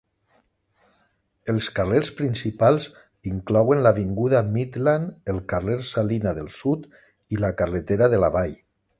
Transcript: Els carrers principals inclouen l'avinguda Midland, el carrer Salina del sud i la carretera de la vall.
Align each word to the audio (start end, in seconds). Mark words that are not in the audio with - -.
Els 1.51 1.65
carrers 1.79 2.07
principals 2.21 2.87
inclouen 3.33 3.83
l'avinguda 3.87 4.41
Midland, 4.55 5.11
el 5.33 5.43
carrer 5.53 5.77
Salina 5.93 6.33
del 6.39 6.49
sud 6.61 6.89
i 7.37 7.43
la 7.43 7.53
carretera 7.61 8.09
de 8.15 8.23
la 8.25 8.31
vall. 8.37 8.57